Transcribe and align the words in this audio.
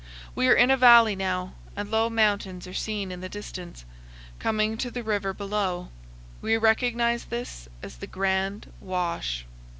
We 0.33 0.47
are 0.47 0.55
in 0.55 0.71
a 0.71 0.77
valley 0.77 1.15
now, 1.15 1.53
and 1.75 1.91
low 1.91 2.09
mountains 2.09 2.65
are 2.65 2.73
seen 2.73 3.11
in 3.11 3.21
the 3.21 3.29
distance, 3.29 3.85
coming 4.39 4.75
to 4.77 4.89
the 4.89 5.03
river 5.03 5.31
below. 5.31 5.89
We 6.41 6.57
recognize 6.57 7.25
this 7.25 7.69
as 7.83 7.97
the 7.97 8.07
Grand 8.07 8.73
Wash. 8.81 9.45